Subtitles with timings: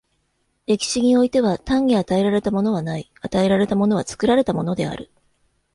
[0.65, 5.11] 歴史においては、単に与えられたものはない、与えられたものは作られたものである。